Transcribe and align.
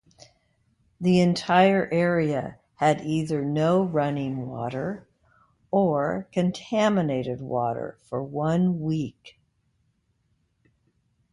The 0.99 1.19
entire 1.19 1.87
area 1.93 2.57
had 2.77 3.01
either 3.05 3.45
no 3.45 3.83
running 3.83 4.47
water, 4.47 5.07
or 5.69 6.27
contaminated 6.31 7.39
water 7.39 7.99
for 8.09 8.23
one 8.23 8.79
week. 8.81 9.39